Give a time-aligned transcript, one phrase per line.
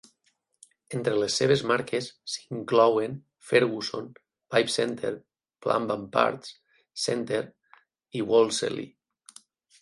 [0.99, 3.13] Entre les seves marques s"hi inclouen
[3.49, 4.07] Ferguson,
[4.55, 5.13] Pipe Centre,
[5.67, 6.51] Plumb and Parts
[7.05, 7.43] Centre
[8.21, 8.91] i Wolseley.